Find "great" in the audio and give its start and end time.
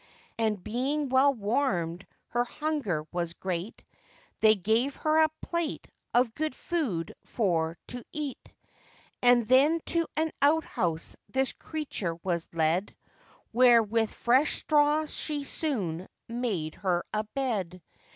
3.35-3.83